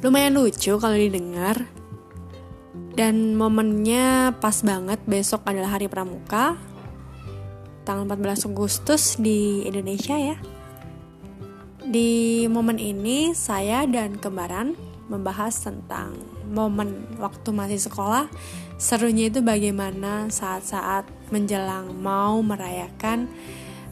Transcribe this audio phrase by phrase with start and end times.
[0.00, 1.68] lumayan lucu kalau didengar.
[2.90, 6.56] Dan momennya pas banget besok adalah hari pramuka.
[7.86, 10.36] Tanggal 14 Agustus di Indonesia ya.
[11.80, 14.76] Di momen ini saya dan kembaran
[15.10, 16.14] membahas tentang
[16.50, 18.30] momen waktu masih sekolah
[18.78, 23.26] serunya itu bagaimana saat-saat menjelang mau merayakan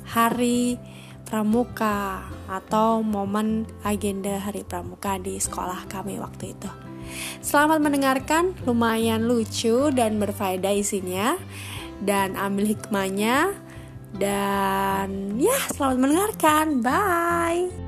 [0.06, 0.78] hari
[1.28, 6.70] pramuka atau momen agenda hari pramuka di sekolah kami waktu itu.
[7.44, 11.36] Selamat mendengarkan, lumayan lucu dan berfaedah isinya
[12.00, 13.52] dan ambil hikmahnya
[14.16, 16.80] dan ya selamat mendengarkan.
[16.80, 17.87] Bye.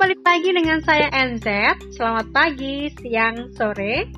[0.00, 1.44] Balik lagi dengan saya NZ.
[1.92, 4.08] Selamat pagi, siang, sore,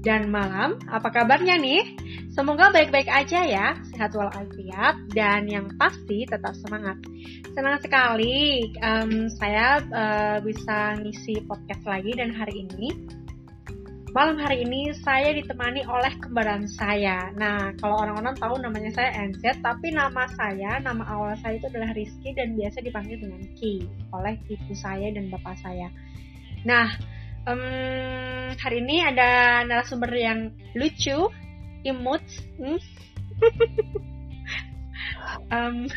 [0.00, 0.80] dan malam.
[0.88, 1.92] Apa kabarnya nih?
[2.32, 6.96] Semoga baik-baik aja ya, sehat walafiat, dan yang pasti tetap semangat.
[7.52, 12.96] Senang sekali um, saya uh, bisa ngisi podcast lagi dan hari ini
[14.14, 17.34] Malam hari ini saya ditemani oleh kembaran saya.
[17.34, 21.90] Nah, kalau orang-orang tahu namanya saya NZ, tapi nama saya, nama awal saya itu adalah
[21.90, 23.82] Rizky dan biasa dipanggil dengan Ki
[24.14, 25.90] oleh ibu saya dan bapak saya.
[26.62, 26.94] Nah,
[27.50, 31.26] um, hari ini ada narasumber yang lucu,
[31.82, 32.22] imut.
[32.62, 32.78] Hmm?
[35.58, 35.90] um,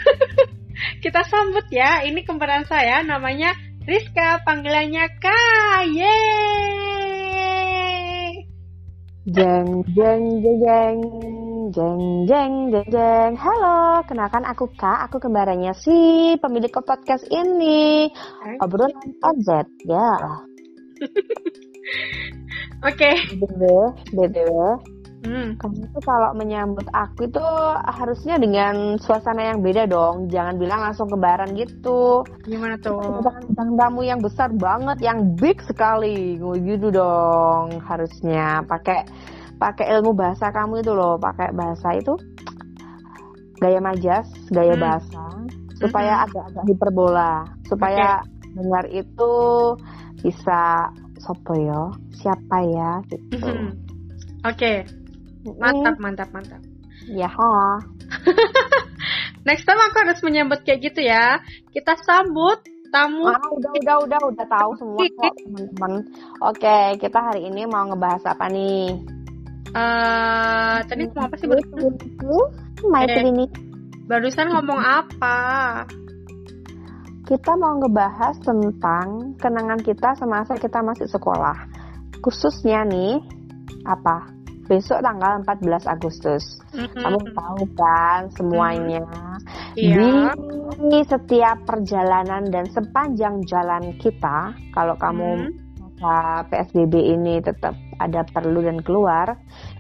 [1.06, 3.54] kita sambut ya, ini kembaran saya, namanya
[3.86, 5.86] Rizka, panggilannya Kak.
[5.94, 6.37] Yeay!
[9.28, 10.98] Jeng jeng jeng jeng.
[11.76, 13.36] Jeng jeng jeng jeng.
[13.36, 18.08] Halo, kenalkan aku Kak, aku kembarannya si pemilik podcast ini.
[18.64, 20.16] Obrolan OZ, ya.
[22.88, 23.12] Oke.
[23.36, 23.64] BTW,
[24.16, 24.56] BTW
[25.26, 25.58] Hmm.
[25.58, 27.42] Kamu tuh kalau menyambut aku itu
[27.90, 30.30] harusnya dengan suasana yang beda dong.
[30.30, 32.22] Jangan bilang langsung kebaran gitu.
[32.46, 33.02] Gimana tuh?
[33.50, 36.38] Bintang tamu yang besar banget, yang big sekali.
[36.38, 37.82] Gitu dong.
[37.82, 39.10] Harusnya pakai
[39.58, 42.14] pakai ilmu bahasa kamu itu loh, pakai bahasa itu
[43.58, 44.84] gaya majas, gaya hmm.
[44.86, 45.24] bahasa
[45.78, 46.24] supaya hmm.
[46.30, 47.34] agak-agak hiperbola,
[47.70, 48.54] supaya okay.
[48.54, 49.34] dengar itu
[50.22, 50.62] bisa
[51.22, 53.46] sopo yo, siapa ya gitu.
[53.50, 53.74] Hmm.
[54.46, 54.54] Oke.
[54.54, 55.07] Okay.
[55.46, 56.62] Mantap, mantap, mantap.
[57.06, 57.30] Ya.
[57.30, 57.52] Ha.
[59.48, 61.40] Next time aku harus menyambut kayak gitu ya.
[61.72, 62.60] Kita sambut
[62.92, 63.30] tamu.
[63.30, 65.94] Ah, udah, udah, udah, udah tahu semua kok teman-teman.
[66.44, 68.98] Oke, kita hari ini mau ngebahas apa nih?
[69.76, 71.92] Uh, tadi ngomong apa sih barusan?
[72.88, 73.48] My eh,
[74.08, 75.38] Barusan ngomong apa?
[77.28, 81.68] Kita mau ngebahas tentang kenangan kita semasa kita masih sekolah.
[82.24, 83.20] Khususnya nih,
[83.84, 84.37] apa?
[84.68, 86.44] Besok tanggal 14 Agustus.
[86.76, 87.02] Mm-hmm.
[87.02, 89.04] Kamu tahu kan semuanya.
[89.04, 89.80] Mm-hmm.
[89.80, 90.36] Yeah.
[90.78, 96.46] Di setiap perjalanan dan sepanjang jalan kita, kalau kamu mm-hmm.
[96.54, 99.34] PSBB ini tetap ada perlu dan keluar,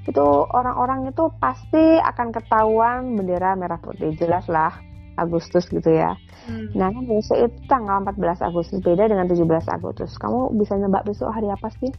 [0.10, 4.74] itu orang-orang itu pasti akan ketahuan bendera merah putih jelas lah
[5.18, 6.14] Agustus gitu ya.
[6.48, 6.72] Hmm.
[6.78, 10.16] Nah, kan besok itu tanggal 14 Agustus beda dengan 17 Agustus.
[10.16, 11.92] Kamu bisa nebak besok hari apa sih?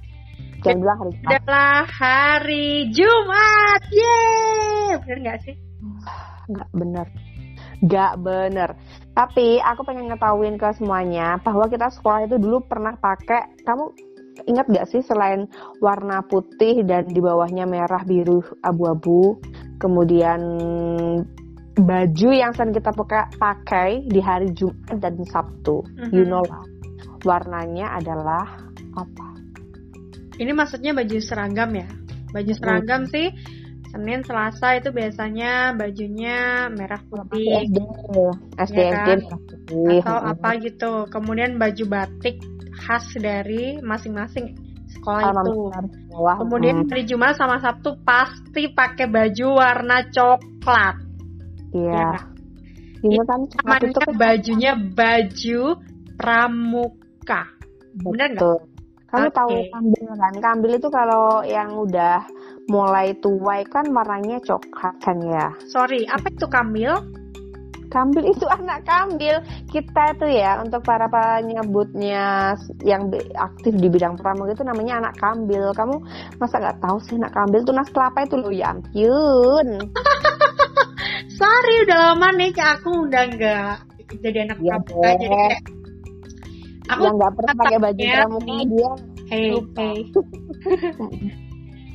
[0.63, 1.31] Jangan bilang hari Jumat.
[1.39, 3.81] Adalah hari Jumat.
[3.95, 4.91] Yeay.
[5.07, 5.55] Bener gak sih?
[6.51, 7.07] Gak bener.
[7.87, 8.71] Gak bener.
[9.15, 13.63] Tapi aku pengen ngetahuin ke semuanya bahwa kita sekolah itu dulu pernah pakai.
[13.63, 13.85] Kamu
[14.51, 15.47] ingat gak sih selain
[15.79, 19.39] warna putih dan di bawahnya merah, biru, abu-abu,
[19.79, 20.41] kemudian
[21.79, 22.91] baju yang sering kita
[23.39, 26.15] pakai di hari Jumat dan Sabtu, mm -hmm.
[26.15, 26.63] you know lah,
[27.23, 28.47] warnanya adalah
[28.99, 29.28] apa?
[30.39, 31.89] Ini maksudnya baju seragam ya?
[32.31, 33.11] Baju seragam hmm.
[33.11, 33.27] sih
[33.89, 37.65] Senin Selasa itu biasanya bajunya merah putih.
[37.65, 37.79] SD,
[38.61, 39.19] SD, ya kan?
[39.69, 40.93] Atau apa gitu.
[41.09, 42.37] Kemudian baju batik
[42.79, 44.55] khas dari masing-masing
[44.93, 45.53] sekolah Alam itu.
[46.13, 46.89] Wah, Kemudian hmm.
[46.93, 50.97] hari Jumat sama Sabtu pasti pakai baju warna coklat.
[51.73, 52.13] Iya.
[52.99, 53.23] Ya.
[53.25, 55.61] kan namanya kan bajunya baju
[56.19, 57.43] pramuka.
[57.95, 58.78] Benar nggak?
[59.09, 59.37] Kamu okay.
[59.41, 60.35] tahu kambil kan?
[60.37, 62.29] Kambil itu kalau yang udah
[62.69, 65.49] mulai tuai kan warnanya coklat kan ya.
[65.73, 66.93] Sorry, apa itu kambil?
[67.89, 69.41] Kambil itu anak kambil.
[69.73, 72.53] Kita tuh ya untuk para penyebutnya
[72.85, 75.73] yang aktif di bidang pramuka itu namanya anak kambil.
[75.73, 75.97] Kamu
[76.37, 79.69] masa nggak tahu sih anak kambil tuh nas kelapa itu loh ya ampun.
[81.41, 83.75] Sorry udah lama nih aku udah nggak
[84.21, 85.78] jadi anak ya pramuka jadi kayak
[86.89, 88.91] aku yang nggak pernah pakai baju pramuka dia.
[89.29, 89.97] Hey hey.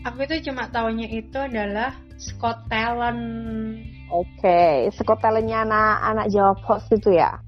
[0.04, 3.24] Aku itu cuma tahunya itu adalah Scott Talent
[4.14, 4.92] oke okay.
[4.94, 7.40] Scott Talentnya anak anak Jawa Post itu ya?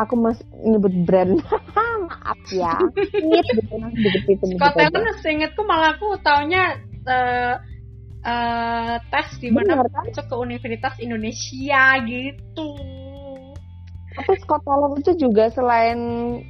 [0.00, 1.42] Aku masih nyebut brand.
[2.08, 2.78] Maaf ya.
[4.56, 7.54] Scott Talent seingetku malah aku taunya uh,
[8.24, 10.06] uh, tes di mana kan?
[10.06, 13.01] masuk ke Universitas Indonesia gitu
[14.12, 15.98] tapi Scott Talent itu juga selain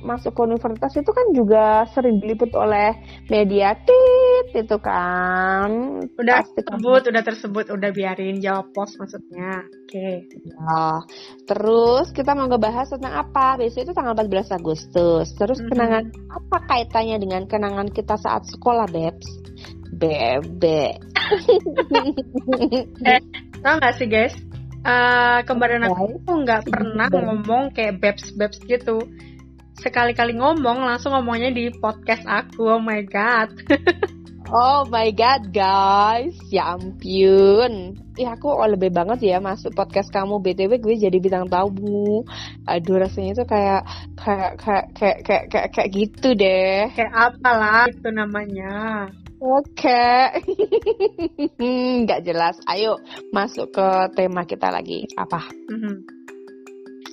[0.03, 2.99] masuk ke universitas itu kan juga sering diliput oleh
[3.31, 7.11] media tit itu kan udah Pasti tersebut kan.
[7.15, 10.27] udah tersebut udah biarin jawab pos maksudnya oke okay.
[10.29, 11.01] ya.
[11.47, 15.71] terus kita mau ngebahas tentang apa besok itu tanggal 14 Agustus terus mm -hmm.
[15.71, 19.29] kenangan apa kaitannya dengan kenangan kita saat sekolah Bebs
[19.93, 20.99] bebe
[23.07, 23.23] eh,
[23.63, 24.35] tau gak sih guys
[24.87, 29.03] uh, kemarin aku tuh nggak pernah ngomong kayak babes babes gitu
[29.79, 33.51] sekali-kali ngomong langsung ngomongnya di podcast aku oh my god
[34.53, 37.97] Oh my god guys, ya ampun.
[38.21, 42.29] Ya aku oh, lebih banget ya masuk podcast kamu BTW gue jadi bintang tamu.
[42.69, 46.85] Aduh rasanya tuh kayak kayak kayak kayak kayak kayak, kayak gitu deh.
[46.93, 49.09] Kayak apa lah itu namanya.
[49.43, 50.07] Oke,
[52.07, 52.63] nggak jelas.
[52.71, 53.03] Ayo
[53.35, 55.03] masuk ke tema kita lagi.
[55.19, 55.51] Apa?
[55.67, 55.97] Mm-hmm.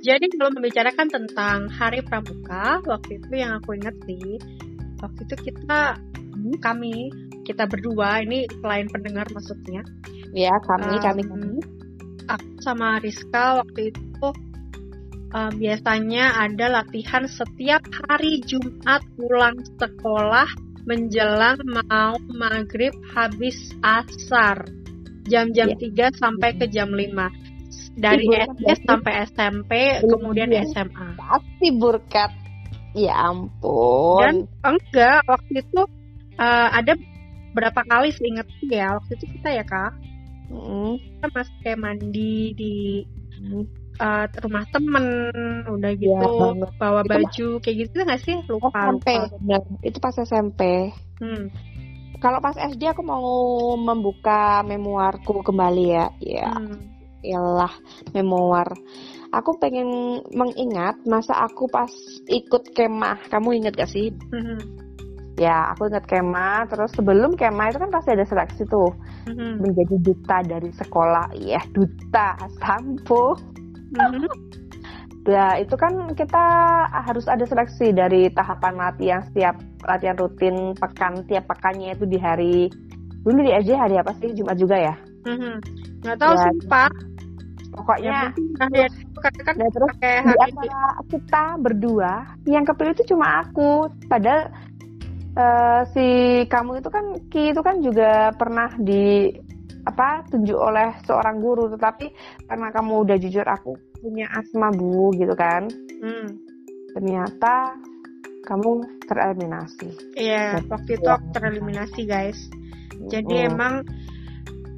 [0.06, 4.38] Jadi kalau membicarakan tentang Hari Pramuka, waktu itu yang aku ingat sih,
[5.02, 7.10] waktu itu kita hmm, kami
[7.50, 9.82] kita berdua ini selain pendengar maksudnya.
[10.30, 11.54] Ya kami um, kami kami.
[12.30, 14.28] Aku sama Rizka waktu itu
[15.34, 23.56] uh, biasanya ada latihan setiap hari Jumat pulang sekolah menjelang mau maghrib habis
[23.86, 24.66] asar.
[25.30, 26.10] Jam-jam yeah.
[26.10, 27.06] 3 sampai ke jam 5
[28.00, 29.72] dari SD sampai SMP
[30.02, 30.66] kemudian ya.
[30.66, 32.34] SMA pasti burkat
[32.98, 34.26] ya ampun.
[34.26, 35.82] Dan enggak waktu itu
[36.42, 36.98] uh, ada
[37.54, 39.94] berapa kali seingat ya waktu itu kita ya kak?
[40.50, 40.98] Mm.
[40.98, 43.06] kita masih kayak mandi di
[43.38, 45.06] mm uh, rumah temen
[45.68, 49.58] udah gitu ya, bawa itu baju kayak gitu nggak sih lupa SMP lupa.
[49.84, 50.62] itu pas SMP
[51.20, 51.46] hmm.
[52.24, 53.28] kalau pas SD aku mau
[53.76, 56.80] membuka memoirku kembali ya ya hmm.
[57.22, 57.74] ialah
[58.16, 58.72] memoir
[59.30, 61.92] aku pengen mengingat masa aku pas
[62.32, 64.90] ikut kemah kamu inget gak sih hmm.
[65.40, 66.68] Ya, aku ingat kemah.
[66.68, 68.92] Terus sebelum kemah itu kan pasti ada seleksi tuh,
[69.24, 71.32] hmm menjadi duta dari sekolah.
[71.40, 73.40] Ya, duta sampo.
[73.94, 74.28] Mm-hmm.
[75.30, 76.46] Ya itu kan kita
[76.90, 82.58] harus ada seleksi dari tahapan latihan setiap latihan rutin pekan tiap pekannya itu di hari
[83.22, 84.96] dulu di SD hari apa sih Jumat juga ya?
[85.28, 85.56] Mm-hmm.
[86.02, 86.92] Nggak tahu ya, sih Pak.
[87.70, 88.88] Pokoknya nah, ya,
[89.22, 92.14] kan nah, terus di antara kita berdua
[92.50, 93.92] yang kepilih itu cuma aku.
[94.10, 94.50] Padahal
[95.38, 96.08] uh, si
[96.50, 99.30] kamu itu kan Ki itu kan juga pernah di
[99.90, 101.70] apa tunjuk oleh seorang guru.
[101.74, 102.06] Tetapi
[102.46, 105.68] karena kamu udah jujur aku punya asma bu gitu kan.
[106.00, 106.48] Hmm.
[106.90, 107.78] ternyata
[108.50, 110.18] kamu tereliminasi.
[110.18, 112.40] Iya waktu itu aku tereliminasi guys.
[113.10, 113.48] Jadi oh.
[113.54, 113.74] emang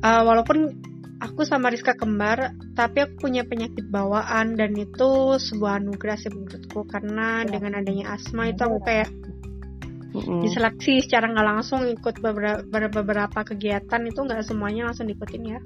[0.03, 0.75] uh, walaupun
[1.21, 6.83] aku sama Rizka kembar tapi aku punya penyakit bawaan dan itu sebuah anugerah sih menurutku.
[6.89, 7.57] Karena ya.
[7.57, 9.09] dengan adanya asma itu aku kayak
[10.15, 10.41] mm-hmm.
[10.45, 15.59] diseleksi secara nggak langsung ikut beberapa, beberapa kegiatan itu nggak semuanya langsung diikutin ya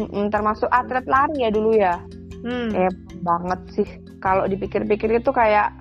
[0.00, 0.30] mm-hmm.
[0.32, 1.96] termasuk atlet lari ya dulu ya
[2.44, 2.70] hmm.
[2.76, 2.92] eh
[3.24, 3.88] banget sih
[4.20, 5.72] kalau dipikir-pikir itu kayak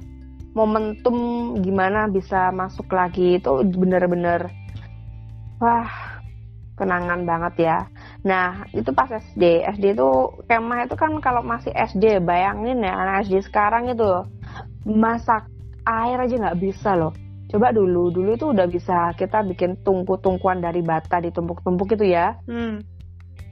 [0.56, 1.16] momentum
[1.60, 4.48] gimana bisa masuk lagi itu bener-bener
[5.60, 6.14] wah
[6.74, 7.78] kenangan banget ya.
[8.26, 10.10] Nah itu pas SD, SD itu
[10.50, 14.26] kemah itu kan kalau masih SD bayangin ya anak SD sekarang itu
[14.84, 15.46] masak
[15.86, 17.14] air aja nggak bisa loh.
[17.54, 22.34] Coba dulu, dulu itu udah bisa kita bikin tungku-tungkuan dari bata ditumpuk-tumpuk itu ya.
[22.50, 22.82] Hmm.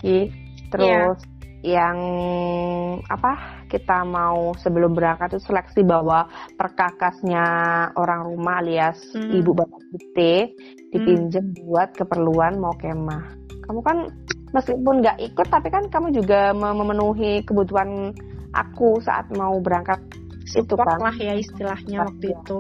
[0.02, 0.34] Ki,
[0.74, 1.22] terus
[1.62, 1.86] yeah.
[1.86, 1.98] yang
[3.06, 6.26] apa kita mau sebelum berangkat itu seleksi bawa
[6.58, 7.46] perkakasnya
[7.94, 9.38] orang rumah alias hmm.
[9.38, 10.50] ibu bapak kita
[10.98, 11.70] dipinjam hmm.
[11.70, 13.38] buat keperluan mau kemah.
[13.70, 14.10] Kamu kan
[14.50, 18.18] meskipun nggak ikut tapi kan kamu juga memenuhi kebutuhan
[18.50, 20.02] aku saat mau berangkat
[20.50, 21.00] support itu kan.
[21.00, 22.60] lah ya istilahnya waktu ya, itu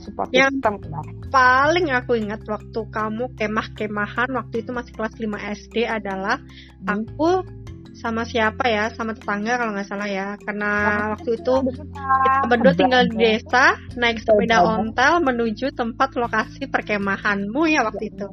[0.00, 0.80] support, yang system,
[1.28, 5.26] paling aku ingat waktu kamu kemah-kemahan waktu itu masih kelas 5
[5.66, 6.86] SD adalah hmm.
[6.88, 7.30] aku
[7.94, 10.34] sama siapa ya sama tetangga kalau nggak salah ya.
[10.42, 12.10] Karena oh, waktu itu kita
[12.50, 18.28] berdua tinggal di desa naik sepeda ontel menuju tempat lokasi perkemahanmu ya waktu itu.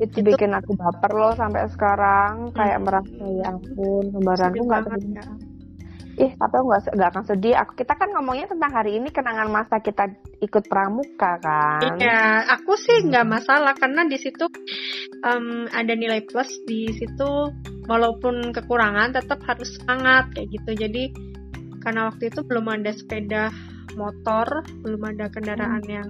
[0.00, 2.86] Itu, itu bikin aku baper loh sampai sekarang kayak hmm.
[2.86, 5.49] merasa ya ampun kembaranku nggak ya
[6.20, 7.54] Ih, tapi aku nggak nggak akan sedih.
[7.64, 10.04] Aku kita kan ngomongnya tentang hari ini kenangan masa kita
[10.44, 11.96] ikut pramuka kan.
[11.96, 14.44] Iya, aku sih nggak masalah karena di situ
[15.24, 17.48] um, ada nilai plus di situ
[17.88, 20.70] walaupun kekurangan tetap harus semangat kayak gitu.
[20.76, 21.04] Jadi
[21.80, 23.48] karena waktu itu belum ada sepeda
[23.96, 24.46] motor,
[24.84, 25.90] belum ada kendaraan hmm.
[25.90, 26.08] yang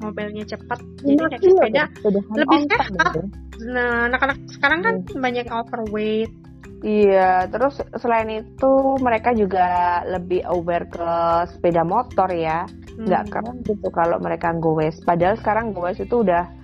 [0.00, 3.12] mobilnya cepat, jadi iya, naik sepeda iya, lebih sehat.
[3.60, 5.20] Nah, anak-anak sekarang kan hmm.
[5.20, 6.32] banyak overweight.
[6.80, 8.72] Iya, terus selain itu
[9.04, 11.10] mereka juga lebih aware ke
[11.52, 12.64] sepeda motor ya.
[12.96, 13.32] Nggak hmm.
[13.32, 14.96] keren gitu kalau mereka goes.
[15.04, 16.60] Padahal sekarang goes itu udah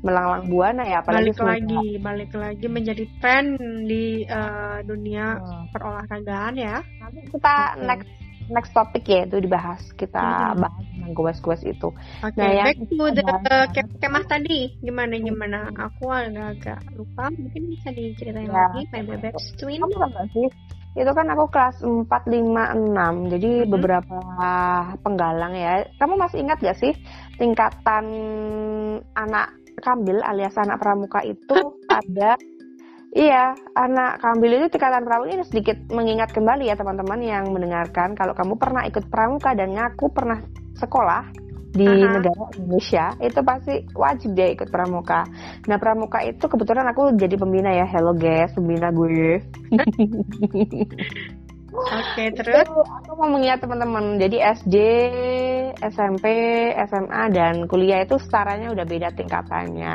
[0.00, 3.52] melanglang buana ya apalagi balik lagi balik lagi menjadi tren
[3.84, 5.76] di uh, dunia hmm.
[5.76, 7.84] perolahragaan ya nanti kita okay.
[7.84, 8.08] next
[8.50, 10.60] next topic ya itu dibahas kita hmm.
[10.60, 11.88] bahas tentang goes-goes itu.
[12.20, 13.22] Okay, nah, yang back to the
[13.72, 15.58] ke kemah tadi gimana gimana?
[15.78, 18.68] Aku agak-agak lupa mungkin bisa diceritain ya.
[18.70, 19.80] lagi my baby twin.
[19.80, 20.48] Kamu sih?
[20.98, 23.70] Itu kan aku kelas 4, 5, 6 Jadi hmm.
[23.70, 24.18] beberapa
[25.06, 26.90] penggalang ya Kamu masih ingat gak sih
[27.38, 28.04] Tingkatan
[29.14, 31.58] anak kambil alias anak pramuka itu
[31.98, 32.36] ada
[33.10, 38.38] Iya, anak kambil itu tingkatan pramuka ini sedikit mengingat kembali ya teman-teman yang mendengarkan kalau
[38.38, 40.38] kamu pernah ikut pramuka dan ngaku pernah
[40.78, 41.26] sekolah
[41.74, 42.10] di uh -huh.
[42.18, 45.26] negara Indonesia itu pasti wajib dia ikut pramuka.
[45.66, 49.42] Nah pramuka itu kebetulan aku jadi pembina ya, hello guys, pembina gue.
[51.70, 54.18] Oke, okay, terus aku mau mengingat teman-teman.
[54.18, 54.76] Jadi SD,
[55.78, 56.26] SMP,
[56.74, 59.92] SMA dan kuliah itu setaranya udah beda tingkatannya.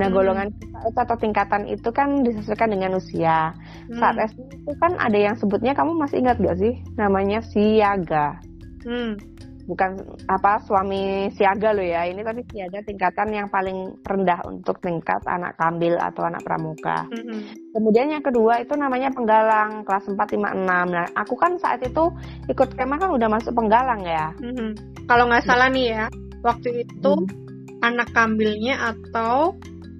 [0.00, 0.14] Nah, hmm.
[0.16, 0.48] golongan
[0.96, 3.52] atau tingkatan itu kan disesuaikan dengan usia.
[3.92, 4.00] Hmm.
[4.00, 6.74] Saat SD itu kan ada yang sebutnya kamu masih ingat gak sih?
[6.96, 8.40] Namanya siaga.
[8.88, 9.37] Hmm
[9.68, 10.00] bukan
[10.32, 12.08] apa suami siaga lo ya.
[12.08, 17.04] Ini tapi siaga tingkatan yang paling rendah untuk tingkat anak kambil atau anak pramuka.
[17.12, 17.40] Mm-hmm.
[17.76, 22.10] kemudian yang kedua itu namanya penggalang kelas 4, 5, 6 nah aku kan saat itu
[22.50, 24.32] ikut kemah kan udah masuk penggalang ya.
[24.40, 25.04] Mm-hmm.
[25.04, 26.04] kalau nggak salah nih ya
[26.40, 27.84] waktu itu mm.
[27.84, 29.54] anak kambilnya atau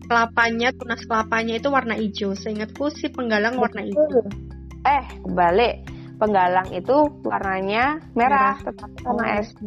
[0.09, 2.33] kelapanya tunas kelapanya itu warna hijau.
[2.33, 4.25] Seingatku si penggalang warna hijau.
[4.89, 8.67] Eh kebalik penggalang itu warnanya merah, merah.
[8.67, 9.39] tetapi sama oh.
[9.39, 9.65] SD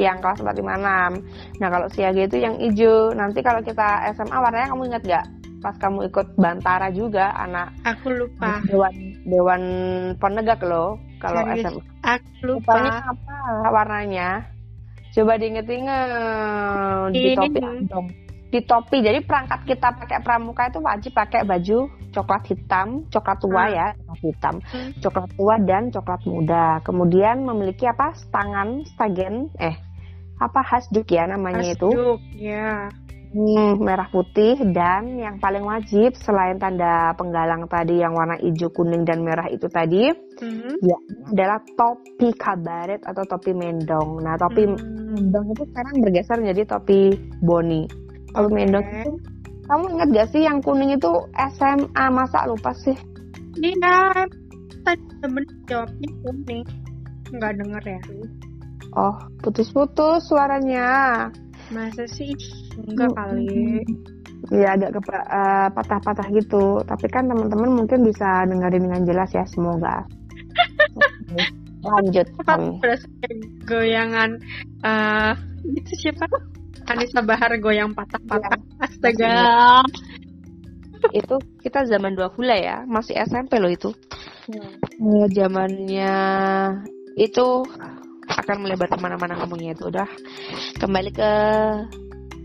[0.00, 1.60] yang kelas 4 5 6.
[1.60, 3.12] Nah, kalau siaga itu yang hijau.
[3.12, 5.26] Nanti kalau kita SMA warnanya kamu ingat gak?
[5.60, 8.64] Pas kamu ikut Bantara juga anak Aku lupa.
[8.64, 8.94] Dewan
[9.28, 9.62] Dewan
[10.16, 11.84] Penegak loh kalau SMA.
[12.00, 13.04] Aku lupa.
[13.04, 14.48] apa warnanya?
[15.12, 16.08] Coba diinget-inget
[17.12, 18.08] di topi dong
[18.50, 19.00] di topi.
[19.00, 23.74] Jadi perangkat kita pakai pramuka itu wajib pakai baju coklat hitam, coklat tua hmm.
[23.74, 24.90] ya, coklat hitam, hmm.
[24.98, 26.66] coklat tua dan coklat muda.
[26.82, 28.12] Kemudian memiliki apa?
[28.34, 29.78] Tangan, stagen, eh
[30.40, 32.50] apa hasduk ya namanya hasduk, itu?
[32.50, 32.90] ya.
[33.30, 39.06] Hmm, merah putih dan yang paling wajib selain tanda penggalang tadi yang warna hijau, kuning
[39.06, 40.82] dan merah itu tadi, hmm.
[40.82, 40.98] ya
[41.30, 44.18] adalah topi kabaret atau topi mendong.
[44.18, 45.14] Nah, topi hmm.
[45.14, 48.09] mendong itu sekarang bergeser menjadi topi boni.
[48.34, 48.56] Kalau okay.
[48.56, 49.12] Mendok itu
[49.70, 51.12] kamu ingat gak sih yang kuning itu
[51.54, 52.98] SMA masa lupa sih?
[53.62, 54.26] Iya,
[54.82, 56.66] tadi temen jawabnya kuning.
[57.30, 58.00] Nggak denger ya?
[58.98, 59.14] Oh,
[59.46, 61.30] putus-putus suaranya.
[61.70, 62.34] Masa sih?
[62.82, 63.86] Enggak kali.
[64.50, 66.82] Iya agak ke uh, patah-patah gitu.
[66.82, 70.02] Tapi kan teman-teman mungkin bisa dengerin dengan jelas ya semoga.
[71.86, 72.26] Lanjut.
[72.82, 73.06] Berasa
[73.70, 74.42] goyangan
[74.82, 76.26] uh, itu siapa?
[76.90, 78.58] Anissa Bahar goyang patah-patah.
[78.58, 79.34] Ya, Astaga.
[81.16, 83.94] itu kita zaman dua hula ya, masih SMP loh itu.
[84.50, 85.30] Hmm.
[85.30, 86.14] Zamannya
[87.16, 87.46] itu
[88.30, 90.06] akan melebar ke mana-mana ngomongnya itu udah
[90.78, 91.32] kembali ke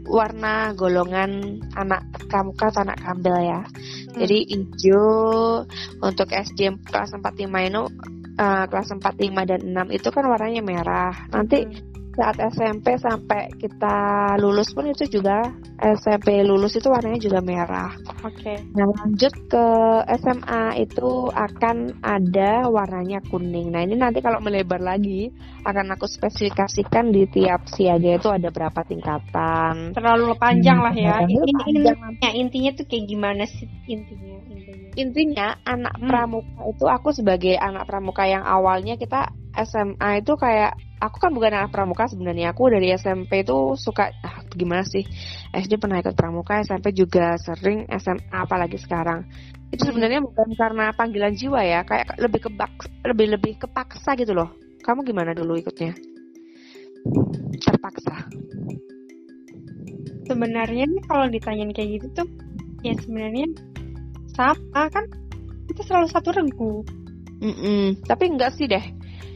[0.05, 3.61] warna golongan anak pramuka atau anak kambel ya.
[3.65, 4.17] Hmm.
[4.21, 5.65] Jadi hijau
[5.99, 7.83] untuk SD kelas 45 itu
[8.39, 11.13] uh, kelas 4, 5 dan 6 itu kan warnanya merah.
[11.33, 13.95] Nanti hmm saat SMP sampai kita
[14.39, 15.43] lulus pun itu juga
[15.75, 17.91] SMP lulus itu warnanya juga merah.
[18.23, 18.55] Oke.
[18.55, 18.57] Okay.
[18.71, 19.67] Nah lanjut ke
[20.23, 23.75] SMA itu akan ada warnanya kuning.
[23.75, 25.27] Nah ini nanti kalau melebar lagi
[25.67, 29.91] akan aku spesifikasikan di tiap siaga itu ada berapa tingkatan.
[29.91, 31.19] Terlalu panjang lah ya.
[31.27, 31.35] Ini,
[31.67, 34.39] intinya intinya tuh kayak gimana sih intinya?
[34.47, 36.07] Intinya, intinya anak hmm.
[36.07, 41.51] pramuka itu aku sebagai anak pramuka yang awalnya kita SMA itu kayak aku kan bukan
[41.55, 42.51] anak pramuka sebenarnya.
[42.51, 45.03] Aku dari SMP itu suka ah, gimana sih?
[45.55, 49.23] SD pernah ikut pramuka SMP juga sering SMA apalagi sekarang.
[49.71, 49.89] Itu hmm.
[49.91, 52.71] sebenarnya bukan karena panggilan jiwa ya kayak lebih kebak
[53.07, 54.51] lebih lebih kepaksa gitu loh.
[54.83, 55.95] Kamu gimana dulu ikutnya?
[57.61, 58.27] Terpaksa.
[60.25, 62.27] Sebenarnya kalau ditanyain kayak gitu tuh
[62.81, 63.45] ya sebenarnya
[64.33, 65.05] sama kan
[65.69, 66.83] kita selalu satu regu.
[67.35, 67.85] Mm -mm.
[68.07, 68.79] tapi enggak sih deh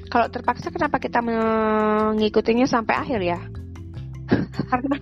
[0.09, 3.39] kalau terpaksa kenapa kita mengikutinya sampai akhir ya?
[4.69, 4.97] karena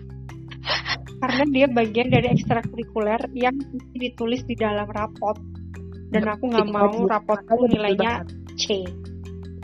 [1.17, 3.55] karena dia bagian dari ekstrakurikuler yang
[3.95, 5.39] ditulis di dalam rapot
[6.13, 8.23] dan aku nggak mau rapotku nilainya
[8.55, 8.85] C.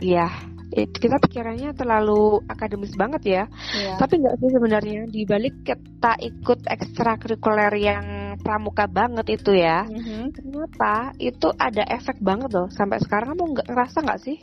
[0.02, 0.28] Iya,
[0.74, 3.42] kita pikirannya terlalu akademis banget ya.
[3.78, 3.94] Iya.
[4.00, 8.04] Tapi nggak sih sebenarnya di balik kita ikut ekstrakurikuler yang
[8.42, 9.86] pramuka banget itu ya.
[9.86, 10.22] Mm-hmm.
[10.34, 12.68] Ternyata itu ada efek banget loh.
[12.74, 14.36] Sampai sekarang kamu nggak ngerasa nggak sih?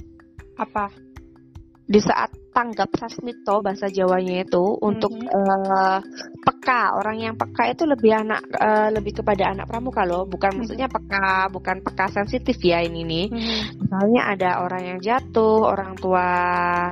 [0.61, 0.85] Apa?
[1.91, 4.87] Di saat tanggap sasmito bahasa Jawanya itu mm-hmm.
[4.87, 5.99] untuk uh,
[6.43, 10.59] peka orang yang peka itu lebih anak uh, lebih kepada anak pramuka loh bukan mm-hmm.
[10.59, 13.63] maksudnya peka bukan peka sensitif ya ini nih mm-hmm.
[13.79, 16.27] misalnya ada orang yang jatuh orang tua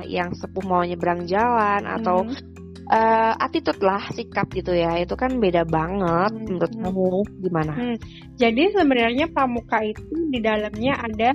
[0.08, 2.60] yang sepuh mau nyebrang jalan atau mm-hmm
[2.90, 6.44] uh, attitude lah sikap gitu ya itu kan beda banget hmm.
[6.50, 6.82] menurut hmm.
[6.82, 7.08] kamu
[7.46, 7.72] gimana?
[7.78, 7.96] Hmm.
[8.36, 11.30] Jadi sebenarnya pramuka itu di dalamnya ada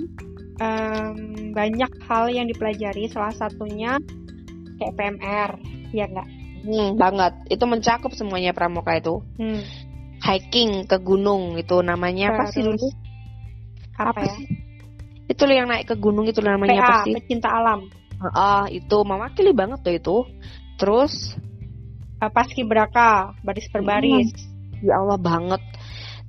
[0.60, 1.16] um,
[1.52, 4.00] banyak hal yang dipelajari salah satunya
[4.76, 5.50] kayak PMR
[5.92, 6.28] ya enggak?
[6.66, 9.22] Hmm, banget itu mencakup semuanya pramuka itu.
[9.38, 9.62] Hmm.
[10.16, 12.86] Hiking ke gunung itu namanya Terus, apa sih dulu?
[13.96, 14.34] Apa, apa ya?
[14.34, 14.46] Sih?
[15.26, 17.12] Itu yang naik ke gunung itu namanya PA, apa sih?
[17.14, 17.80] Pecinta alam.
[18.32, 20.16] Ah, itu mewakili banget tuh itu.
[20.80, 21.36] Terus
[22.20, 24.32] uh, paski braka baris per baris
[24.84, 25.62] ya Allah banget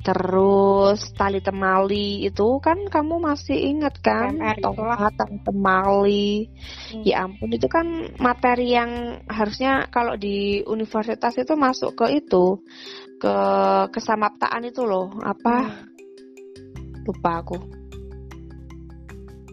[0.06, 4.38] terus tali temali itu kan kamu masih ingat kan?
[4.38, 6.48] Tali temali.
[6.48, 7.04] Hmm.
[7.04, 12.62] ya ampun itu kan materi yang harusnya kalau di universitas itu masuk ke itu
[13.18, 13.36] ke
[13.92, 15.12] kesamaptaan itu loh.
[15.22, 15.56] Apa?
[15.66, 15.86] Hmm.
[17.08, 17.58] lupa aku.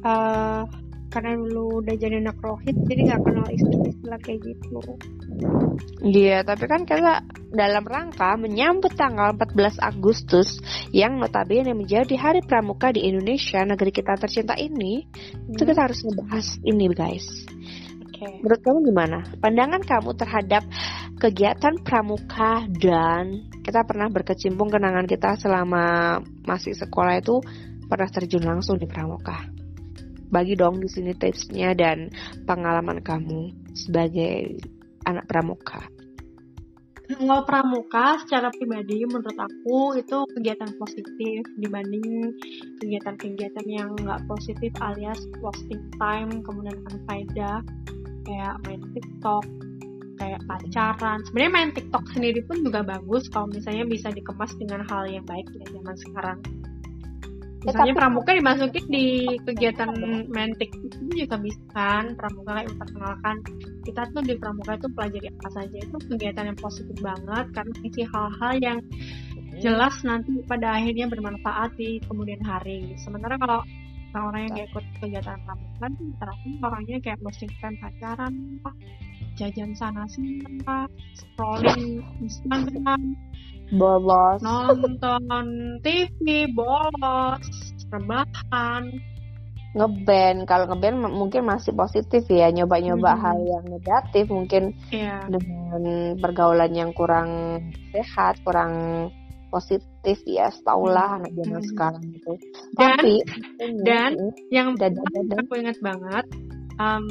[0.04, 0.66] Uh,
[1.14, 4.78] karena dulu udah jadi anak rohit jadi nggak kenal istilah-istilah kayak gitu.
[6.02, 7.22] Iya, tapi kan kita
[7.54, 10.58] dalam rangka menyambut tanggal 14 Agustus
[10.90, 15.54] yang notabene menjadi hari pramuka di Indonesia, negeri kita tercinta ini, hmm.
[15.54, 17.26] itu kita harus membahas ini, guys.
[18.10, 18.42] Okay.
[18.42, 19.18] Menurut kamu gimana?
[19.38, 20.62] Pandangan kamu terhadap
[21.18, 27.38] kegiatan pramuka dan kita pernah berkecimpung kenangan kita selama masih sekolah itu
[27.86, 29.54] pernah terjun langsung di pramuka
[30.34, 32.10] bagi dong di sini tipsnya dan
[32.42, 34.58] pengalaman kamu sebagai
[35.06, 35.93] anak pramuka.
[37.04, 42.32] Kalau pramuka secara pribadi menurut aku itu kegiatan positif dibanding
[42.80, 47.60] kegiatan-kegiatan yang nggak positif alias wasting time kemudian unfaedah
[48.24, 49.44] kayak main TikTok
[50.16, 51.20] kayak pacaran.
[51.28, 55.44] Sebenarnya main TikTok sendiri pun juga bagus kalau misalnya bisa dikemas dengan hal yang baik
[55.60, 56.38] ya zaman sekarang
[57.64, 59.06] misalnya pramuka dimasukin di
[59.42, 59.90] kegiatan
[60.28, 62.12] mentik itu juga bisa kan?
[62.14, 63.36] Pramuka kayak memperkenalkan
[63.88, 65.76] kita tuh di pramuka itu pelajari apa saja.
[65.80, 68.78] Itu kegiatan yang positif banget karena isi hal-hal yang
[69.58, 72.92] jelas nanti pada akhirnya bermanfaat di kemudian hari.
[73.00, 73.64] Sementara kalau
[74.14, 76.26] orang-orang yang ikut kegiatan pramuka ternyata
[76.62, 77.18] orangnya kayak
[77.58, 78.70] time pacaran apa
[79.34, 80.86] jajan sana sini apa
[81.18, 83.18] scrolling Instagram
[83.72, 84.40] bolos.
[84.44, 87.44] Nonton TV bolos
[87.88, 88.82] rebahan.
[89.74, 90.46] Ngeband.
[90.46, 92.50] Kalau ngeband mungkin masih positif ya.
[92.54, 93.22] Nyoba-nyoba hmm.
[93.22, 94.24] hal yang negatif.
[94.30, 95.26] Mungkin yeah.
[95.26, 97.58] dengan pergaulan yang kurang
[97.90, 99.08] sehat kurang
[99.50, 100.50] positif ya.
[100.54, 101.70] Setaulah anak zaman hmm.
[101.74, 102.32] sekarang itu
[102.74, 103.14] dan tapi
[103.86, 104.12] dan
[104.50, 106.26] yang dan, dan, dan, aku ingat banget
[106.78, 107.04] um,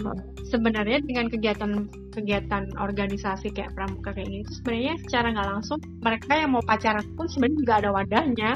[0.48, 6.34] sebenarnya dengan kegiatan kegiatan organisasi kayak pramuka kayak ini itu sebenarnya secara nggak langsung mereka
[6.38, 8.52] yang mau pacaran pun sebenarnya juga ada wadahnya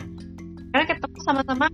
[0.75, 1.67] karena ketemu sama-sama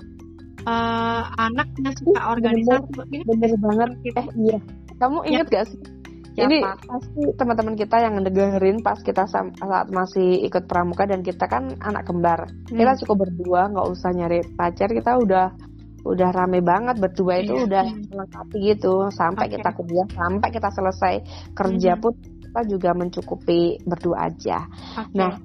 [0.69, 4.17] uh, anak yang suka organisasi bener, bener banget gitu.
[4.19, 4.59] eh iya
[5.01, 5.29] kamu ya.
[5.29, 5.55] inget ya.
[5.59, 5.81] gak sih
[6.33, 6.49] Siapa?
[6.49, 9.53] Ini pasti teman-teman kita yang dengerin pas kita saat
[9.93, 12.49] masih ikut pramuka dan kita kan anak kembar.
[12.49, 12.73] Hmm.
[12.73, 14.89] Kita cukup berdua, nggak usah nyari pacar.
[14.89, 15.53] Kita udah
[16.03, 17.65] udah rame banget berdua itu yeah.
[17.67, 19.55] udah melengkapi gitu sampai okay.
[19.59, 21.15] kita kuliah sampai kita selesai
[21.55, 22.03] kerja mm -hmm.
[22.03, 22.13] pun
[22.43, 24.67] kita juga mencukupi berdua aja.
[24.93, 25.17] Okay.
[25.17, 25.41] Nah,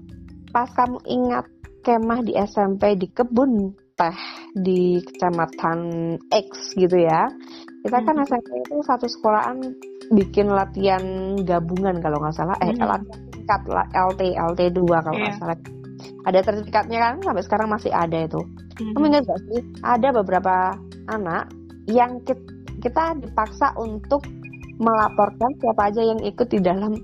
[0.52, 1.46] pas kamu ingat
[1.80, 4.18] kemah di SMP di kebun teh
[4.52, 5.78] di kecamatan
[6.28, 7.30] X gitu ya.
[7.86, 8.28] Kita kan mm -hmm.
[8.28, 9.58] SMP itu satu sekolahan
[10.12, 11.04] bikin latihan
[11.46, 12.90] gabungan kalau nggak salah eh mm -hmm.
[12.90, 13.62] latihan tingkat
[13.94, 15.40] LT LT 2 kalau nggak yeah.
[15.40, 15.77] salah.
[16.26, 17.14] Ada sertifikatnya kan?
[17.24, 18.40] Sampai sekarang masih ada itu.
[18.78, 18.94] Hmm.
[18.94, 19.60] Kamu ingat gak sih?
[19.82, 20.76] Ada beberapa
[21.10, 21.50] anak
[21.88, 22.22] yang
[22.78, 24.22] kita dipaksa untuk
[24.78, 26.94] melaporkan siapa aja yang ikut di dalam.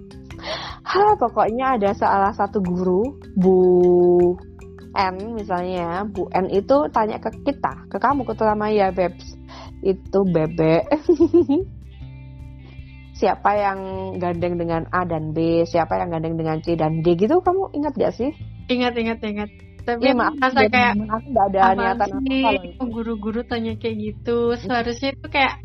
[0.85, 3.57] Ha pokoknya ada salah satu guru Bu
[4.93, 5.95] N misalnya ya.
[6.05, 9.33] Bu N itu tanya ke kita ke kamu terutama ya Bebs.
[9.81, 10.85] Itu bebek
[13.19, 13.79] siapa yang
[14.21, 15.65] gandeng dengan A dan B?
[15.65, 17.41] Siapa yang gandeng dengan C dan D gitu?
[17.41, 18.31] Kamu ingat gak sih
[18.69, 19.51] ingat ingat ingat.
[19.85, 22.09] Tapi ya, maaf, merasa kayak aku gak ada niatan
[22.41, 24.57] apa guru-guru tanya kayak gitu.
[24.57, 25.61] Seharusnya itu kayak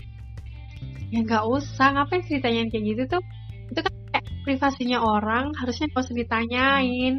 [1.10, 3.24] ya nggak usah ngapain sih ditanyain kayak gitu tuh?
[3.72, 7.16] Itu kan kayak privasinya orang harusnya nggak usah ditanyain.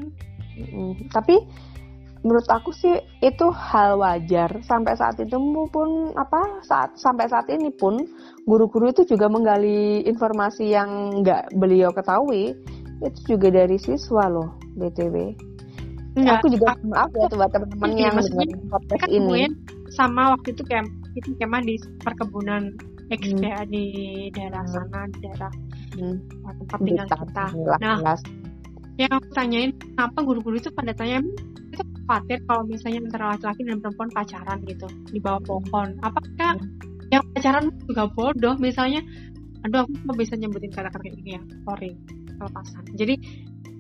[0.61, 1.41] Mm, tapi
[2.21, 4.61] menurut aku sih itu hal wajar.
[4.61, 5.41] Sampai saat itu
[5.73, 7.97] pun apa saat sampai saat ini pun
[8.45, 12.53] guru-guru itu juga menggali informasi yang nggak beliau ketahui.
[13.01, 15.49] Itu juga dari siswa loh btw
[16.19, 19.47] Enggak, aku juga aku, maaf ya buat teman-teman yang dengerin podcast kan ini
[19.95, 22.63] sama waktu itu kayak itu kemah di perkebunan
[23.11, 23.43] X hmm.
[23.43, 23.85] ya di
[24.35, 24.75] daerah hmm.
[24.75, 25.53] sana di daerah
[25.99, 26.17] hmm.
[26.67, 27.47] tempat tinggal kita
[27.83, 27.99] nah
[28.99, 31.23] yang aku tanyain kenapa guru-guru itu pada tanya
[31.71, 37.11] itu khawatir kalau misalnya antara laki-laki dan perempuan pacaran gitu di bawah pohon apakah hmm.
[37.11, 39.03] yang pacaran juga bodoh misalnya
[39.67, 41.91] aduh aku nggak bisa nyebutin kata-kata gini ya sorry
[42.39, 43.15] kelepasan jadi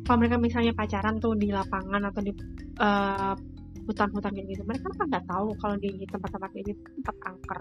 [0.06, 2.32] kalau mereka misalnya pacaran tuh di lapangan atau di
[2.80, 3.34] uh,
[3.84, 7.60] hutan-hutan kayak gitu mereka kan nggak tahu kalau di tempat-tempat gitu tempat angker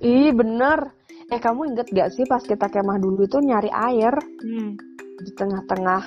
[0.00, 0.96] Ih bener
[1.28, 4.72] Eh kamu inget gak sih pas kita kemah dulu itu nyari air hmm.
[5.20, 6.02] Di tengah-tengah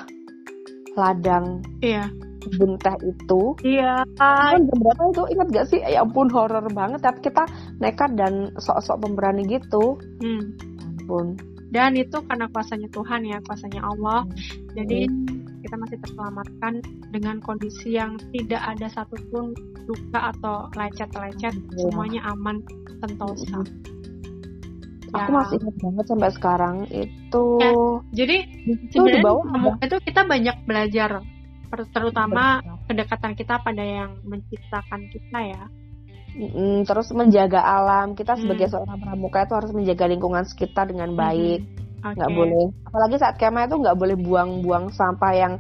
[0.97, 2.09] ladang Iya
[2.43, 3.41] kebun teh itu.
[3.63, 4.03] Iya.
[4.19, 5.79] Kan berapa itu ingat gak sih?
[5.79, 6.99] Ya ampun horor banget.
[6.99, 7.47] Tapi kita
[7.79, 9.95] nekat dan sok-sok pemberani gitu.
[10.19, 10.43] Hmm.
[10.83, 11.39] Ampun.
[11.73, 14.27] Dan itu karena kuasanya Tuhan ya, kuasanya Allah.
[14.27, 14.75] Hmm.
[14.75, 15.42] Jadi hmm.
[15.63, 16.73] Kita masih terselamatkan
[17.15, 19.55] dengan kondisi yang tidak ada satupun
[19.87, 21.55] luka atau lecet-lecet.
[21.55, 21.79] Ya.
[21.87, 22.59] Semuanya aman,
[22.99, 23.63] sentosa.
[23.63, 23.79] Hmm.
[25.13, 25.29] Ya.
[25.29, 27.45] Aku masih ingat banget sampai sekarang itu.
[27.61, 27.71] Ya,
[28.11, 29.45] jadi itu di bawah
[29.79, 31.21] itu kita banyak belajar
[31.89, 35.63] terutama kedekatan kita pada yang menciptakan kita ya
[36.37, 38.73] mm, terus menjaga alam kita sebagai hmm.
[38.77, 41.82] seorang pramuka itu harus menjaga lingkungan sekitar dengan baik hmm.
[42.03, 42.35] Nggak okay.
[42.35, 45.53] boleh apalagi saat kemah itu nggak boleh buang-buang sampah yang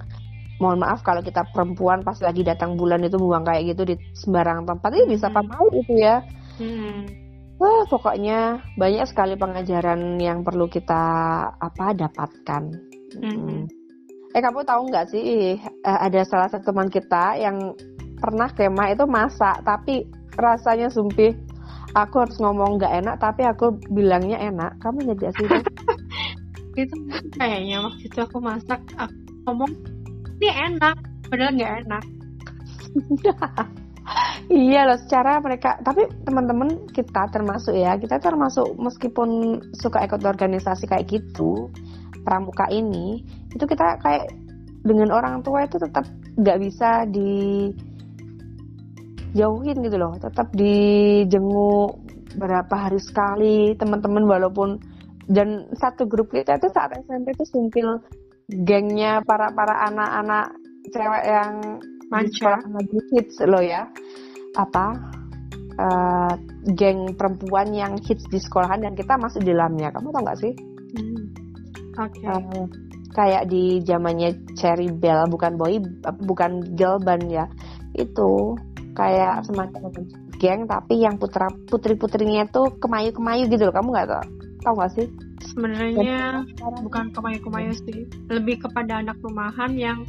[0.59, 4.67] mohon maaf kalau kita perempuan pas lagi datang bulan itu buang kayak gitu di sembarang
[4.67, 6.19] tempat ini bisa apa mau itu ya
[6.59, 7.23] hmm.
[7.61, 10.99] Wah, pokoknya banyak sekali pengajaran yang perlu kita
[11.55, 12.63] apa dapatkan.
[13.15, 13.69] Hmm.
[14.35, 17.71] Eh kamu tahu nggak sih eh, ada salah satu teman kita yang
[18.19, 20.03] pernah kemah itu masak tapi
[20.35, 21.37] rasanya sumpih
[21.93, 24.81] aku harus ngomong nggak enak tapi aku bilangnya enak.
[24.81, 25.47] Kamu jadi sih
[26.77, 26.95] itu?
[27.37, 29.13] kayaknya waktu itu aku masak aku
[29.45, 29.71] ngomong
[30.39, 30.97] ini enak
[31.29, 32.03] padahal nggak enak.
[34.51, 40.85] iya loh secara mereka tapi teman-teman kita termasuk ya kita termasuk meskipun suka ikut organisasi
[40.89, 41.71] kayak gitu
[42.27, 43.23] pramuka ini
[43.55, 44.27] itu kita kayak
[44.83, 46.03] dengan orang tua itu tetap
[46.35, 47.71] nggak bisa dijauhin
[49.79, 52.03] gitu loh tetap dijenguk
[52.35, 54.81] berapa hari sekali teman-teman walaupun
[55.31, 57.87] dan satu grup kita itu saat SMP itu simpil
[58.51, 60.51] gengnya para para anak-anak
[60.91, 61.53] cewek yang
[62.11, 63.87] manca lagi hits loh ya.
[64.59, 64.85] Apa
[65.79, 66.33] uh,
[66.75, 69.95] geng perempuan yang hits di sekolahan dan kita masuk di dalamnya.
[69.95, 70.53] Kamu tau gak sih?
[71.93, 72.25] Okay.
[72.27, 72.65] Uh, eh,
[73.13, 75.79] kayak di zamannya Cherry Bell bukan boy
[76.27, 77.47] bukan girl band ya.
[77.95, 78.59] Itu
[78.93, 79.89] kayak semacam
[80.37, 83.73] geng tapi yang putra putri putrinya tuh kemayu kemayu gitu loh.
[83.73, 85.07] Kamu nggak tau tau gak sih?
[85.43, 86.47] Sebenarnya
[86.81, 88.07] bukan kemayu kemayu sih.
[88.31, 90.07] Lebih kepada anak rumahan yang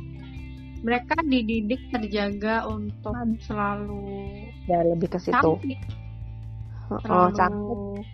[0.85, 3.17] mereka dididik terjaga untuk
[3.49, 4.05] selalu
[4.69, 5.33] ya lebih ke situ.
[5.33, 5.81] cantik.
[7.09, 8.05] oh cantik.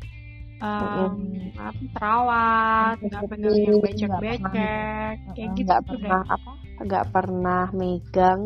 [0.62, 1.14] um,
[1.58, 6.34] apa terawat nggak pegang yang becek-becek kayak gitu nggak pernah deh.
[6.38, 6.50] apa
[6.80, 8.40] nggak pernah megang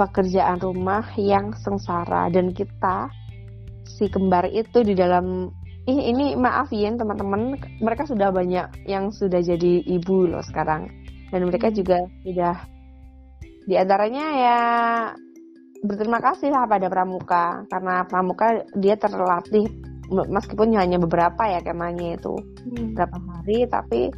[0.00, 2.32] pekerjaan rumah yang sengsara.
[2.32, 3.12] Dan kita
[3.84, 5.52] si kembar itu di dalam
[5.90, 10.86] ini, ini maaf ya teman-teman mereka sudah banyak yang sudah jadi ibu loh sekarang
[11.34, 11.76] dan mereka hmm.
[11.76, 12.56] juga sudah
[13.66, 14.58] di antaranya ya
[15.80, 19.66] berterima kasih lah pada pramuka karena pramuka dia terlatih
[20.10, 22.34] meskipun hanya beberapa ya kemahnya itu
[22.66, 22.98] hmm.
[22.98, 24.10] berapa hari tapi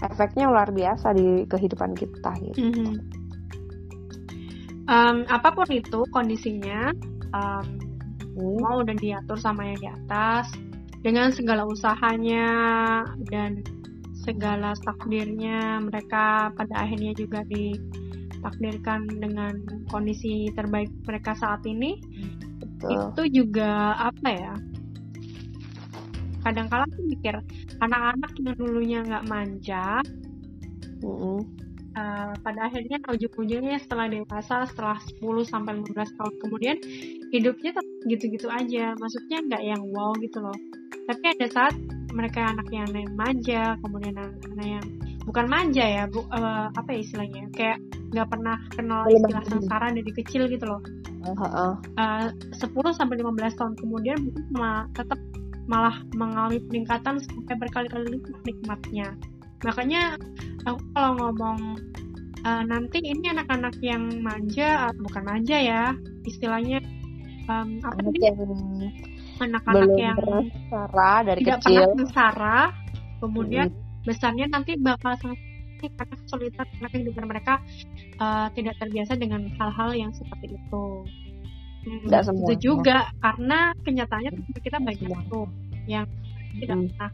[0.00, 2.60] efeknya luar biasa di kehidupan kita gitu.
[2.72, 2.96] Hmm.
[4.90, 6.92] Um, apa pun itu kondisinya
[7.32, 7.64] um,
[8.36, 8.58] hmm.
[8.60, 10.46] mau udah diatur sama yang di atas
[11.00, 12.48] dengan segala usahanya
[13.32, 13.64] dan
[14.20, 21.96] segala takdirnya mereka pada akhirnya juga ditakdirkan dengan kondisi terbaik mereka saat ini
[22.60, 22.92] Betul.
[22.92, 24.54] itu juga apa ya
[26.40, 27.36] kadang kala tuh mikir
[27.80, 30.00] anak-anak yang dulunya nggak manja
[31.00, 31.38] mm -hmm.
[31.96, 36.76] uh, pada akhirnya ujung-ujungnya setelah dewasa setelah 10 sampai 15 tahun kemudian
[37.32, 40.56] hidupnya tetap gitu-gitu aja maksudnya nggak yang wow gitu loh
[41.10, 41.74] tapi ada saat
[42.14, 42.86] mereka anak yang
[43.18, 44.86] manja kemudian anak-anak yang
[45.26, 47.78] bukan manja ya bu, uh, apa ya istilahnya kayak
[48.14, 50.82] nggak pernah kenal istilah sengsara dari kecil gitu loh.
[51.26, 52.26] Uh, uh, uh.
[52.26, 52.26] Uh,
[52.58, 54.46] 10 sampai 15 tahun kemudian mungkin
[54.94, 55.18] tetap
[55.70, 59.08] malah mengalami peningkatan sampai berkali-kali lipat nikmatnya.
[59.62, 60.18] Makanya
[60.66, 61.78] aku kalau ngomong
[62.42, 65.82] uh, nanti ini anak-anak yang manja bukan manja ya
[66.26, 66.82] istilahnya
[67.46, 68.94] um, apa anak
[69.40, 70.18] anak-anak yang
[71.24, 72.58] dari tidak kecil pernah sengsara
[73.20, 74.06] kemudian hmm.
[74.08, 75.16] besarnya nanti bakal
[75.80, 77.54] karena kesulitan karena kehidupan mereka
[78.20, 80.84] uh, tidak terbiasa dengan hal-hal yang seperti itu.
[81.80, 82.04] Hmm,
[82.44, 85.48] itu juga karena kenyataannya kita banyak tuh
[85.88, 86.04] yang
[86.60, 86.88] tidak hmm.
[86.92, 87.12] pernah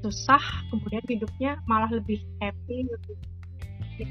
[0.00, 3.16] susah kemudian hidupnya malah lebih happy lebih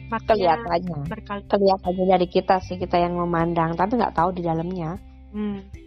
[0.10, 1.06] kelihatannya
[1.50, 4.98] kelihatannya dari kita sih kita yang memandang tapi nggak tahu di dalamnya
[5.34, 5.83] hmm.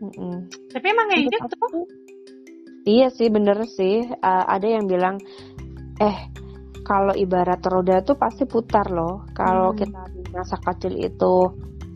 [0.00, 0.38] Mm
[0.74, 1.66] tapi emang kayak gitu
[2.84, 5.16] iya sih bener sih uh, ada yang bilang
[6.02, 6.18] eh
[6.84, 9.24] kalau ibarat roda tuh pasti putar loh.
[9.32, 9.78] Kalau hmm.
[9.80, 11.34] kita di masa kecil itu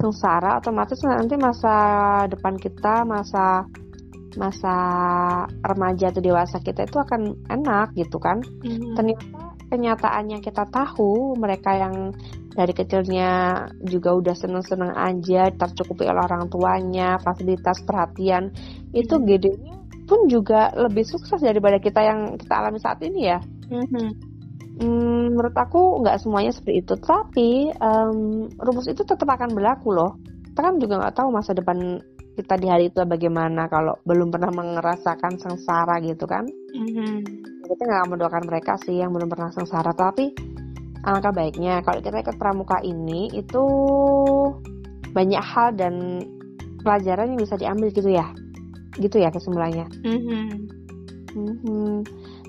[0.00, 1.74] sengsara, otomatis nanti masa
[2.26, 3.68] depan kita, masa
[4.40, 4.74] masa
[5.60, 8.40] remaja atau dewasa kita itu akan enak gitu kan.
[8.64, 8.96] Hmm.
[8.96, 12.16] Ternyata kenyataannya kita tahu mereka yang
[12.52, 18.50] dari kecilnya juga udah seneng-seneng aja tercukupi oleh orang tuanya fasilitas perhatian
[18.90, 19.24] itu hmm.
[19.28, 19.76] gedenya
[20.08, 23.38] pun juga lebih sukses daripada kita yang kita alami saat ini ya.
[23.68, 24.38] Hmm
[24.78, 30.14] Hmm, menurut aku nggak semuanya seperti itu, tapi um, rumus itu tetap akan berlaku loh.
[30.22, 31.98] Kita kan juga nggak tahu masa depan
[32.38, 36.46] kita di hari itu bagaimana kalau belum pernah merasakan sengsara gitu kan.
[36.46, 37.14] Mm-hmm.
[37.66, 40.30] Kita nggak mendoakan mereka sih yang belum pernah sengsara, tapi
[41.02, 43.64] alangkah baiknya kalau kita ikut pramuka ini itu
[45.10, 46.22] banyak hal dan
[46.86, 48.30] pelajaran yang bisa diambil gitu ya,
[49.02, 49.90] gitu ya kesimpulannya.
[50.06, 50.46] Mm-hmm.
[51.34, 51.92] Mm-hmm.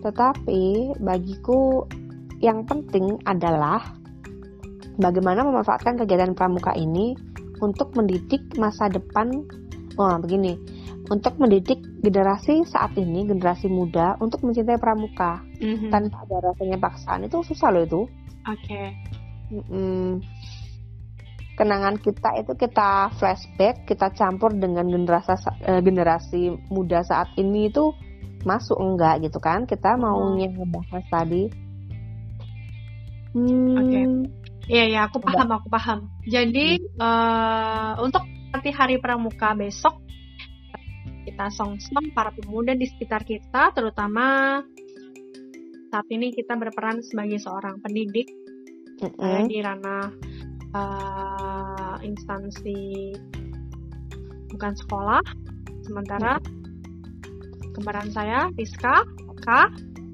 [0.06, 1.89] Tetapi bagiku
[2.45, 3.82] yang penting adalah
[5.02, 7.17] bagaimana memanfaatkan kegiatan pramuka ini
[7.60, 9.43] untuk mendidik masa depan
[9.99, 10.55] oh begini
[11.12, 15.91] untuk mendidik generasi saat ini generasi muda untuk mencintai pramuka mm-hmm.
[15.91, 18.01] tanpa ada rasanya paksaan itu susah loh itu
[18.47, 18.95] oke okay.
[19.51, 20.23] mm
[21.59, 25.35] kenangan kita itu kita flashback kita campur dengan generasi
[25.67, 27.91] uh, generasi muda saat ini itu
[28.47, 30.63] masuk enggak gitu kan kita maunya oh.
[30.63, 31.51] ngebahas tadi
[33.33, 33.77] Hmm.
[33.77, 33.89] Oke.
[33.89, 34.03] Okay.
[34.69, 35.99] Iya ya, aku paham, aku paham.
[36.29, 37.01] Jadi hmm.
[37.01, 40.01] uh, untuk nanti hari pramuka besok
[41.29, 44.59] kita song-song para pemuda di sekitar kita, terutama
[45.93, 48.29] saat ini kita berperan sebagai seorang pendidik
[48.97, 49.45] mm -hmm.
[49.45, 50.09] di ranah
[50.73, 53.13] uh, instansi
[54.57, 55.21] bukan sekolah.
[55.85, 57.71] Sementara mm -hmm.
[57.77, 59.05] kembaran saya, Rizka,
[59.45, 59.69] Kak,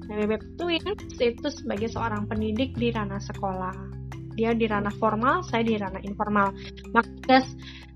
[0.06, 3.95] Bebek Twins itu sebagai seorang pendidik di ranah sekolah.
[4.36, 6.52] Dia di ranah formal, saya di ranah informal.
[6.92, 7.40] Maka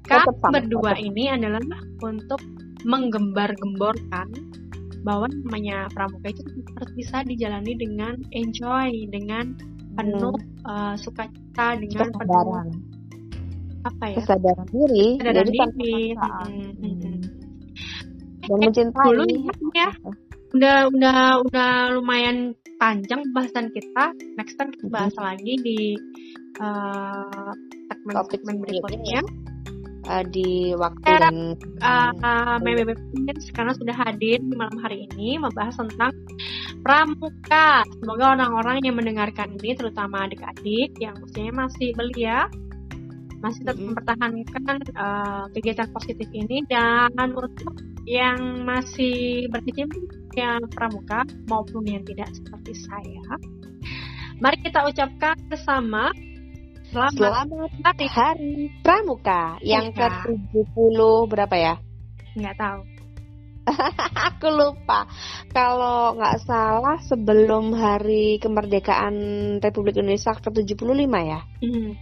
[0.08, 1.60] kami berdua ini adalah
[2.00, 2.40] untuk
[2.88, 4.32] menggembar-gemborkan
[5.00, 6.44] bahwa namanya pramuka itu
[6.76, 9.56] harus bisa dijalani dengan enjoy, dengan
[9.96, 10.68] penuh hmm.
[10.68, 12.44] uh, sukacita, dengan penuh
[13.80, 14.16] apa ya?
[14.20, 15.06] Kesadaran diri.
[15.20, 15.98] Kesadaran diri.
[16.16, 16.72] Hmm.
[16.80, 17.20] Hmm.
[18.44, 19.08] Dan mencintai.
[19.08, 19.24] Dulu
[19.72, 19.90] ya,
[20.52, 24.16] udah udah udah lumayan panjang bahasan kita.
[24.40, 25.28] Next time kita bahas mm-hmm.
[25.28, 25.80] lagi di
[26.58, 27.52] uh,
[27.92, 29.20] segmen-segmen berikutnya.
[30.08, 31.36] Uh, di waktu eh, dan
[31.84, 36.16] uh, uh, sekarang sudah hadir di malam hari ini membahas tentang
[36.80, 37.84] pramuka.
[38.00, 42.48] Semoga orang-orang yang mendengarkan ini, terutama adik-adik yang usianya masih belia,
[43.44, 43.92] masih tetap mm-hmm.
[43.92, 47.76] mempertahankan uh, kegiatan positif ini dan untuk
[48.10, 50.02] yang masih berkecimpung
[50.34, 53.22] yang pramuka maupun yang tidak seperti saya.
[54.42, 56.10] Mari kita ucapkan bersama
[56.90, 58.06] selamat, selamat hari.
[58.10, 60.26] hari pramuka yang ya.
[60.26, 60.98] ke-70
[61.30, 61.74] berapa ya?
[62.34, 62.80] Nggak tahu.
[64.34, 65.06] Aku lupa.
[65.54, 69.14] Kalau nggak salah sebelum hari kemerdekaan
[69.62, 71.46] Republik Indonesia ke-75 ya?
[71.62, 71.94] Hmm.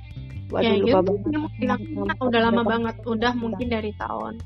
[0.48, 2.16] Waduh ya, lupa banget.
[2.24, 4.40] Udah lama banget, udah mungkin dari tahun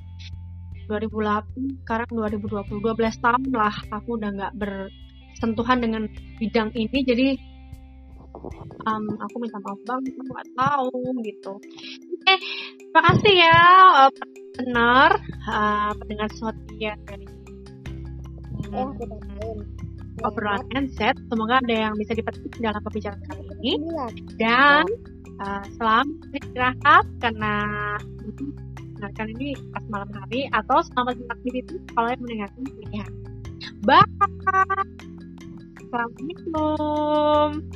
[0.89, 6.03] 2008 sekarang 2020 12 tahun lah aku udah nggak bersentuhan dengan
[6.39, 6.99] bidang ini.
[7.03, 7.29] Jadi
[8.87, 11.53] um, aku minta maaf banget aku nggak tahu gitu.
[11.59, 12.39] Oke okay,
[12.79, 13.61] terima kasih ya
[14.07, 14.13] uh,
[14.55, 15.11] pendengar
[15.49, 17.27] uh, pendengar setia dari
[18.71, 18.91] hmm,
[20.23, 23.73] obrolan Enset semoga ada yang bisa dipetik dalam pembicaraan kali ini.
[24.39, 24.85] Dan
[25.43, 27.55] uh, selamat istirahat karena
[29.03, 33.11] mendengarkan ini pas malam hari atau selamat beraktivitas kalau yang mendengarkan pilihan.
[33.83, 34.07] Bye.
[35.83, 37.67] Assalamualaikum.